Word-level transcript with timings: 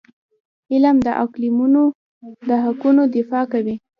علم 0.71 0.97
د 1.07 1.09
اقلیتونو 1.23 1.83
د 2.47 2.49
حقونو 2.63 3.01
دفاع 3.15 3.45
کوي. 3.53 3.75